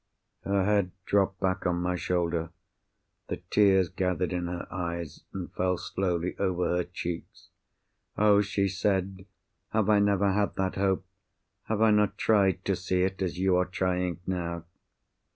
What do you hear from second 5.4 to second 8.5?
fell slowly over her cheeks. "Oh!"